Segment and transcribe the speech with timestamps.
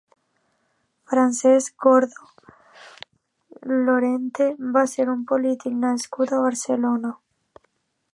[1.11, 2.23] Francesc Gordo
[3.89, 4.47] Lorente
[4.79, 7.13] va ser un polític nascut a Barcelona.